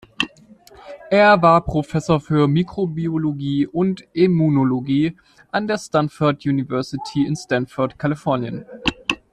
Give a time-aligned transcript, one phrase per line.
[1.11, 5.15] Er war Professor für Mikrobiologie und Immunologie
[5.51, 8.65] an der Stanford University in Stanford, Kalifornien.